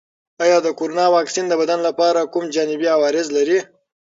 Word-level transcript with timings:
آیا 0.43 0.57
د 0.65 0.67
کرونا 0.79 1.05
واکسین 1.15 1.45
د 1.49 1.53
بدن 1.61 1.79
لپاره 1.87 2.29
کوم 2.33 2.45
جانبي 2.55 2.87
عوارض 2.95 3.27
لري؟ 3.37 3.59